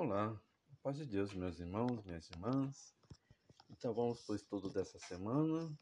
[0.00, 0.40] Olá,
[0.80, 2.94] paz de Deus, meus irmãos, minhas irmãs.
[3.68, 5.76] Então vamos para o estudo dessa semana,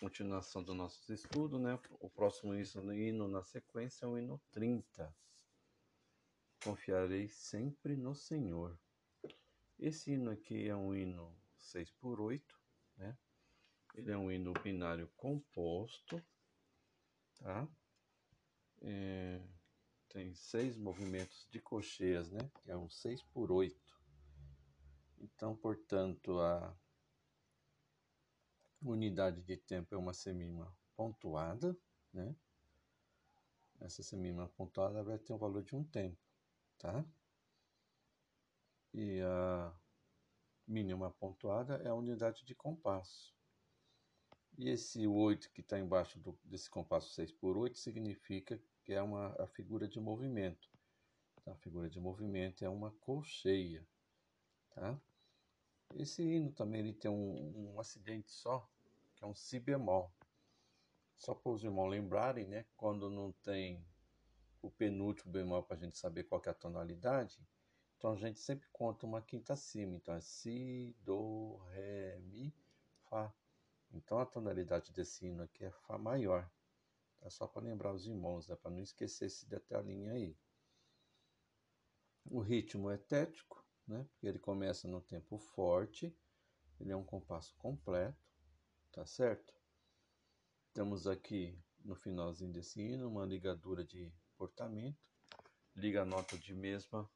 [0.00, 1.78] continuação do nosso estudo, né?
[2.00, 5.14] O próximo hino na sequência é o hino 30.
[6.64, 8.80] Confiarei sempre no Senhor.
[9.78, 12.58] Esse hino aqui é um hino 6 por 8,
[12.96, 13.14] né?
[13.94, 16.18] Ele é um hino binário composto,
[17.34, 17.68] tá?
[18.80, 19.38] É
[20.12, 22.50] tem seis movimentos de cocheias, né?
[22.66, 23.74] É um 6 por 8.
[25.18, 26.76] Então, portanto, a
[28.82, 31.76] unidade de tempo é uma semima pontuada,
[32.12, 32.36] né?
[33.80, 36.20] Essa semima pontuada vai ter um valor de um tempo,
[36.78, 37.04] tá?
[38.92, 39.74] E a
[40.66, 43.34] mínima pontuada é a unidade de compasso.
[44.58, 49.02] E esse 8 que está embaixo do, desse compasso 6 por 8 significa que é
[49.02, 50.68] uma, a figura de movimento.
[51.44, 51.52] Tá?
[51.52, 53.86] A figura de movimento é uma colcheia.
[54.74, 54.98] Tá?
[55.94, 58.68] Esse hino também ele tem um, um acidente só,
[59.14, 60.12] que é um si bemol.
[61.16, 62.64] Só para os irmãos lembrarem, né?
[62.76, 63.84] quando não tem
[64.60, 67.40] o penúltimo bemol para a gente saber qual é a tonalidade,
[68.02, 69.94] então a gente sempre conta uma quinta acima.
[69.94, 72.52] Então é si, do, ré, mi,
[73.08, 73.32] fá.
[73.92, 76.50] Então a tonalidade desse hino aqui é Fá maior.
[77.22, 80.36] É só para lembrar os irmãos, é para não esquecer esse detalhinho aí.
[82.26, 84.04] O ritmo é tético, né?
[84.10, 86.16] Porque ele começa no tempo forte,
[86.80, 88.18] ele é um compasso completo,
[88.90, 89.54] tá certo?
[90.72, 94.98] Temos aqui no finalzinho desse hino uma ligadura de portamento,
[95.76, 97.10] liga nota de mesma,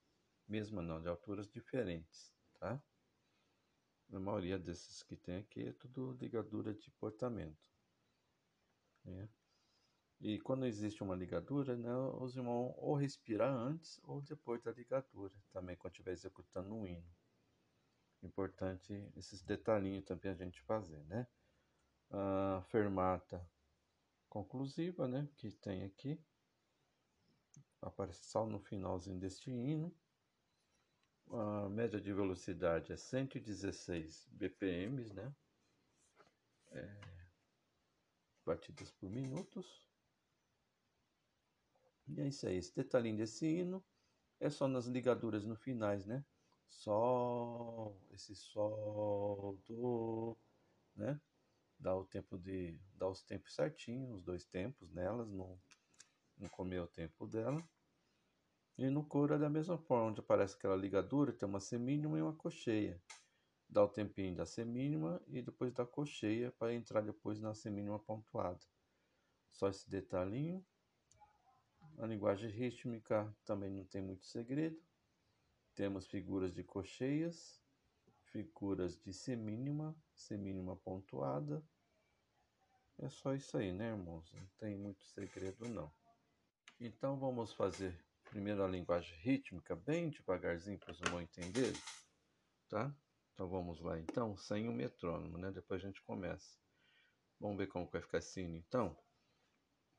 [0.47, 2.81] mesma não, de alturas diferentes, tá?
[4.13, 7.59] A maioria desses que tem aqui é tudo ligadura de portamento.
[9.05, 9.29] Né?
[10.21, 15.35] E quando existe uma ligadura, né, os irmãos ou respirar antes ou depois da ligadura,
[15.53, 17.07] também quando estiver executando um hino.
[18.23, 21.27] Importante esses detalhinhos também a gente fazer, né?
[22.11, 23.47] A fermata
[24.29, 26.19] conclusiva, né, que tem aqui,
[27.83, 29.95] aparece só no finalzinho deste hino.
[31.31, 35.35] A média de velocidade é 116 BPM, né?
[36.73, 37.01] É,
[38.45, 39.87] batidas por minutos.
[42.09, 42.57] E é isso aí.
[42.57, 43.85] Esse detalhinho desse hino
[44.41, 46.25] é só nas ligaduras no finais, né?
[46.69, 50.37] Sol, esse sol, do,
[50.95, 51.21] né?
[51.79, 52.81] Dá o tempo de.
[52.95, 55.61] Dá os tempos certinhos, os dois tempos nelas, não,
[56.39, 57.63] não comer o tempo dela.
[58.79, 62.23] E no coro é da mesma forma, onde aparece aquela ligadura, tem uma semínima e
[62.23, 63.03] uma cocheia.
[63.69, 68.61] Dá o tempinho da semínima e depois da cocheia para entrar depois na semínima pontuada.
[69.51, 70.65] Só esse detalhinho.
[71.99, 74.79] A linguagem rítmica também não tem muito segredo.
[75.75, 77.63] Temos figuras de cocheias,
[78.25, 81.65] figuras de semínima, semínima pontuada.
[82.99, 84.31] É só isso aí, né, irmãos?
[84.33, 85.91] Não tem muito segredo, não.
[86.79, 91.81] Então vamos fazer primeiro a linguagem rítmica, bem devagarzinho para os irmãos entenderem,
[92.69, 92.95] tá?
[93.33, 95.51] Então vamos lá, então, sem o metrônomo, né?
[95.51, 96.59] Depois a gente começa.
[97.41, 98.97] Vamos ver como vai ficar assim, então.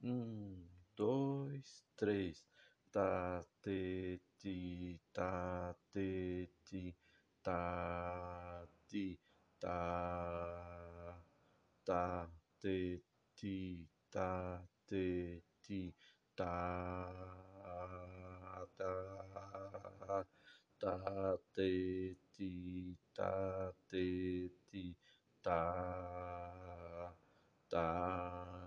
[0.02, 2.46] Um, dois, três.
[2.92, 6.96] Tá, te, ti, tá, te, ti,
[7.44, 9.20] tá, ti,
[9.60, 11.22] tá,
[11.86, 13.04] tá, te,
[13.36, 15.96] ti, tá, te, ti,
[16.36, 17.14] tá,
[18.78, 20.26] tá,
[20.80, 24.98] tá, te, ti, tá, te, ti,
[25.44, 27.14] tá,
[27.70, 28.67] tá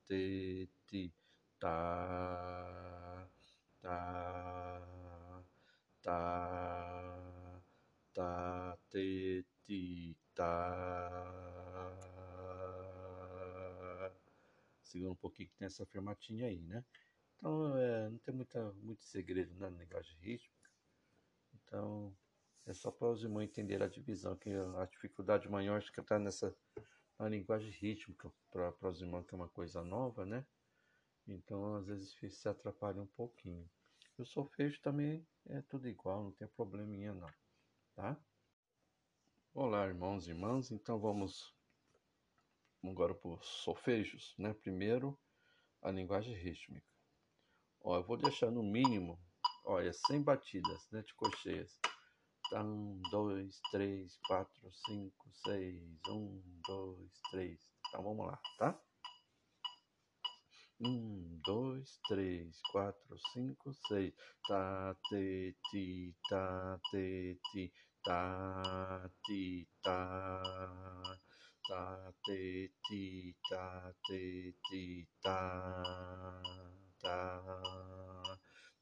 [0.11, 1.13] te ti
[1.57, 3.25] ta
[3.79, 3.97] ta
[6.03, 6.19] ta
[8.11, 10.51] ta te ti ta
[14.83, 16.83] segura um pouquinho que tem essa fermatinha aí, né?
[17.37, 20.69] Então, é, não tem muita, muito segredo na linguagem rítmica.
[21.53, 22.13] Então,
[22.65, 26.19] é só para os irmãos entenderem a divisão, que a dificuldade maior acho que está
[26.19, 26.53] nessa
[27.21, 30.43] a linguagem rítmica para os irmãos que é uma coisa nova, né?
[31.27, 33.69] Então às vezes se atrapalha um pouquinho.
[34.17, 37.29] O solfejo também é tudo igual, não tem probleminha não,
[37.95, 38.19] tá?
[39.53, 40.71] Olá, irmãos e irmãs.
[40.71, 41.53] Então vamos
[42.83, 44.55] agora para os solfejos, né?
[44.55, 45.15] Primeiro,
[45.79, 46.87] a linguagem rítmica.
[47.81, 49.19] Ó, eu vou deixar no mínimo,
[49.63, 51.79] olha, 100 batidas, né, de cocheias.
[52.51, 57.61] Tá, um, dois, três, quatro, cinco, seis, um, dois, três.
[57.89, 58.79] Então vamos lá, tá?
[60.81, 64.13] Um, dois, três, quatro, cinco, seis.
[64.47, 69.99] Tá, te, ti, tá, te, ti ta ti ta
[71.67, 75.39] ta te ti ta te ti ta
[77.01, 77.17] ta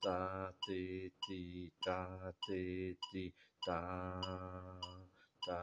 [0.02, 3.82] ta te ti ta te ti ta
[5.46, 5.62] ta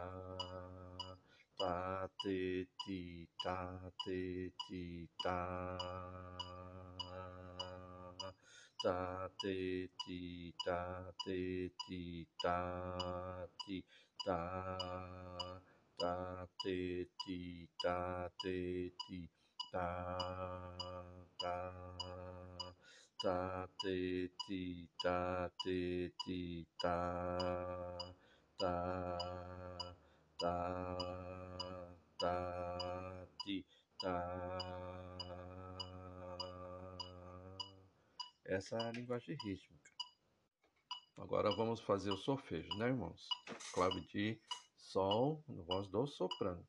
[1.59, 3.57] ta te ti ta
[4.05, 5.39] te ti ta
[8.83, 12.59] ta te ti ta te ti ta
[13.65, 13.85] ti
[14.25, 14.41] ta
[15.99, 19.21] ta te ti ta te ti
[19.73, 19.89] ta
[21.41, 21.57] ta
[23.21, 26.99] ta te ti ta te ti ta
[28.59, 29.19] ta
[30.39, 30.57] ta
[32.19, 33.67] ta ti
[34.01, 35.17] ta
[38.45, 39.91] essa é a linguagem rítmica.
[41.19, 43.27] Agora vamos fazer o solfejo, né, irmãos?
[43.73, 44.41] Clave de
[44.77, 46.67] Sol, voz do soprano.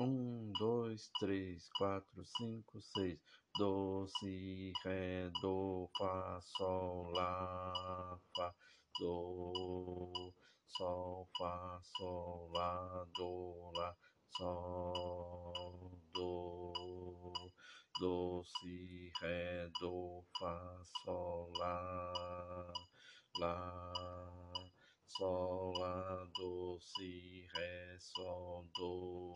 [0.00, 3.20] Um, dois, três, quatro, cinco, seis.
[3.58, 8.54] Do, si, ré, do, fá, sol, lá, fá,
[8.98, 10.32] do,
[10.78, 13.94] sol, fá, sol, lá, do, lá,
[14.38, 16.72] sol, do,
[18.00, 22.72] do, si, ré, do, fá, sol, lá,
[23.38, 23.92] lá,
[25.08, 29.32] sol, lá, do, si, ré, sol, do,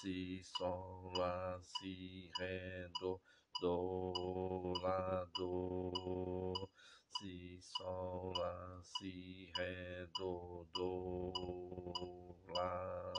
[0.00, 3.20] si, sol, lá, si, ré, do,
[3.60, 6.52] do, lá, do,
[7.18, 11.32] si, sol, lá, si, ré, do, do,
[12.48, 13.12] lá,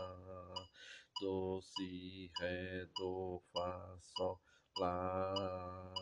[1.21, 4.39] do, si, ré, do, fá, sol,
[4.79, 5.93] lá,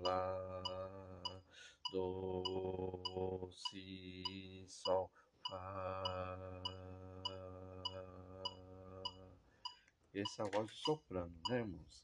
[0.00, 0.62] lá,
[1.92, 5.10] do, si, sol,
[5.50, 6.09] fá.
[10.12, 12.02] Essa é voz de soprano, né, irmãos?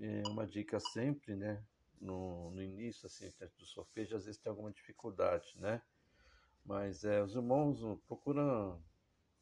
[0.00, 1.64] É uma dica sempre, né?
[2.00, 5.82] No, no início, assim, do solfejo, às vezes tem alguma dificuldade, né?
[6.64, 8.82] Mas é, os irmãos procuram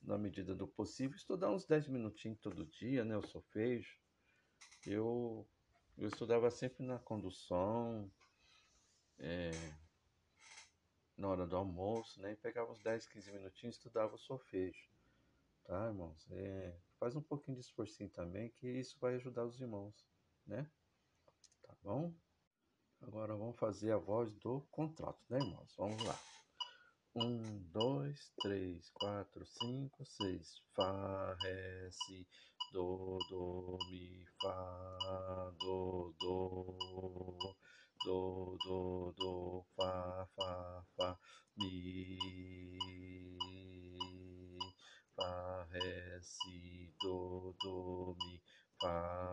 [0.02, 3.16] na medida do possível, estudar uns 10 minutinhos todo dia, né?
[3.16, 3.98] O solfejo.
[4.86, 5.46] Eu,
[5.96, 8.10] eu estudava sempre na condução,
[9.18, 9.50] é,
[11.16, 12.32] na hora do almoço, né?
[12.32, 14.88] E pegava uns 10, 15 minutinhos e estudava o solfejo.
[15.64, 16.26] Tá, irmãos?
[16.30, 19.94] É, faz um pouquinho de esforcinho também, que isso vai ajudar os irmãos,
[20.46, 20.70] né?
[21.62, 22.14] Tá bom?
[23.00, 25.72] Agora vamos fazer a voz do contrato, né, irmãos?
[25.76, 26.18] Vamos lá.
[27.14, 30.60] Um, dois, três, quatro, cinco, seis.
[30.74, 32.26] Fá, Ré, Si,
[32.72, 36.76] Do, Do, Mi, Fá, Do, Do,
[38.04, 41.18] Do, Do, Do, Fá, Fá, Fá,
[41.56, 43.37] Mi,
[45.18, 48.40] Fá, Ré, Si, Do, Do, Mi,
[48.80, 49.27] Fá,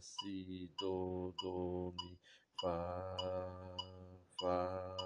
[0.00, 2.20] Si, Do, Do, Mi,
[2.60, 3.16] Fá,
[4.38, 4.96] Fá,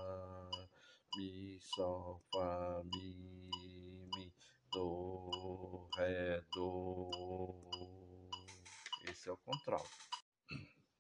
[1.16, 3.48] Mi, Sol, Fá, Mi,
[4.16, 4.34] Mi,
[4.72, 7.10] Do, Ré, Do.
[9.08, 9.88] Esse é o contralto.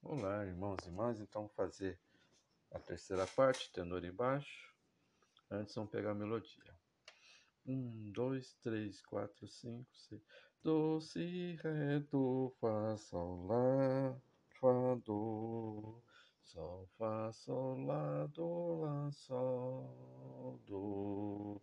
[0.02, 1.18] Olá, irmãos e irmãs.
[1.18, 2.00] Então, fazer
[2.72, 4.72] a terceira parte, tenor embaixo.
[5.50, 6.78] Antes, vamos pegar a melodia.
[7.66, 10.22] Um, dois, três, quatro, cinco, seis.
[10.62, 14.20] Do, si, ré, do, fá, sol, lá,
[14.60, 16.02] fá, do.
[16.42, 21.62] Sol, fá, sol, lá, do, lá, sol, do.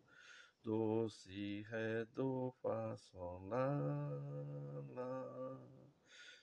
[0.63, 3.69] Do, si, ré, do, fá, sol, lá,
[4.95, 5.61] lá.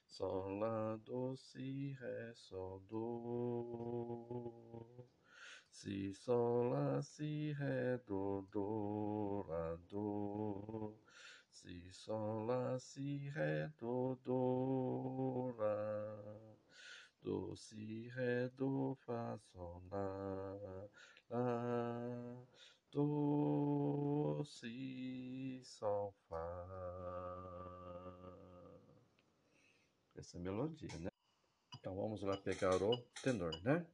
[0.06, 4.14] Sol, lá, do, si, ré, sol, do.
[5.68, 10.94] si, sol, lá, si, ré, do, do, lá, do.
[11.54, 16.56] Si, sol, lá, si, ré, do, do, lá.
[17.23, 20.58] Do, si, ré, do, fá, sol, lá.
[22.90, 26.37] Do, si, sol, fá.
[30.16, 31.11] Essa é melodia, né?
[31.78, 33.87] Então vamos lá pegar o tenor, né?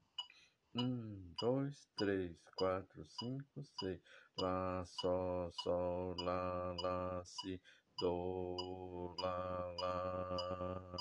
[0.73, 4.01] Um, dois, três, quatro, cinco, seis.
[4.39, 7.61] Lá, sol, sol, lá, lá, si,
[7.99, 10.97] do, lá, lá.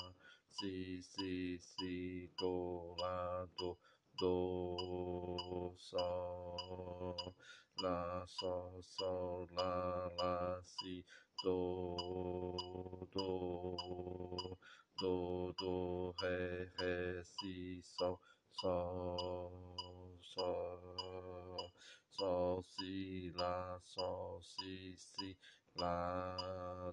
[0.48, 3.78] Si, si, si, do, lá, do,
[4.18, 7.36] do, sol.
[7.80, 11.04] Lá, sol, sol, lá, lá, si,
[11.44, 14.58] do, do,
[14.98, 18.20] do, do, ré, ré, si, sol
[18.52, 21.70] sol, sol,
[22.10, 25.36] sol, si, lá, sol, si, si,
[25.76, 26.36] lá,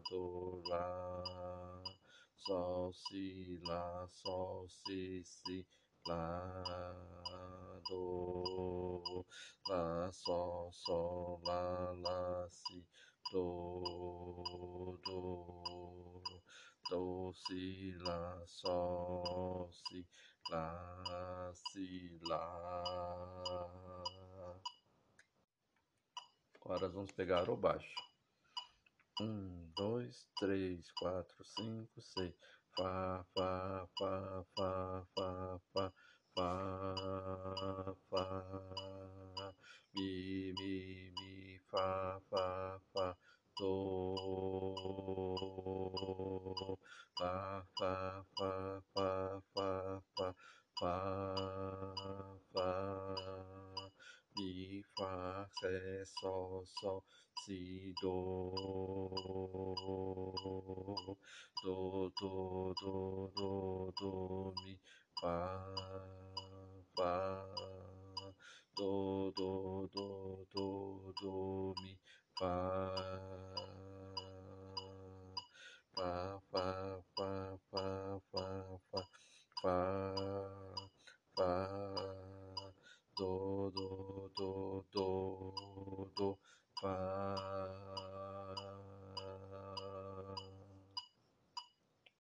[0.09, 1.83] do, lá,
[2.35, 5.65] sol, si, lá, sol, si, si,
[6.07, 6.63] lá,
[7.89, 9.25] do,
[9.67, 12.85] lá, sol, sol, lá, lá, si,
[13.31, 16.21] do, do,
[16.89, 20.05] do, si, lá, sol, si,
[20.49, 22.83] lá, si, lá.
[26.61, 27.95] Agora vamos pegar o baixo.
[29.19, 32.33] Um, dois, três, quatro, cinco, seis.
[32.75, 35.91] Fá, fá, fá, fá, fá, fá,
[36.35, 39.53] fá, fá.
[39.95, 43.17] Mi, mi, mi, fá, fá, fá.
[43.57, 44.37] Do,
[47.17, 47.96] fá, fá,
[56.67, 59.11] sol, si, do,
[61.63, 64.79] do, do, do, do, do, mi,
[65.21, 65.65] fá,
[66.95, 67.43] do,
[68.75, 69.66] do, do,